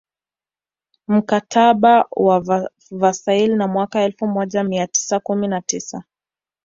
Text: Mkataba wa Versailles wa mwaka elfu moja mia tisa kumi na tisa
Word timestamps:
Mkataba 1.07 2.05
wa 2.11 2.67
Versailles 2.91 3.59
wa 3.59 3.67
mwaka 3.67 4.01
elfu 4.03 4.27
moja 4.27 4.63
mia 4.63 4.87
tisa 4.87 5.19
kumi 5.19 5.47
na 5.47 5.61
tisa 5.61 6.03